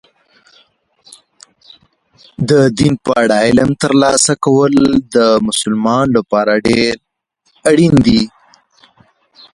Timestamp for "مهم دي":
7.65-8.21